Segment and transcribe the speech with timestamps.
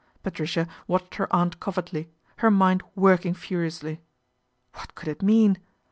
[0.23, 4.01] Patricia watched her aunt covertly, her mind working furiously.
[4.73, 5.59] What could it mean